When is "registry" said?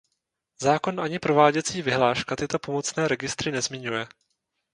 3.07-3.51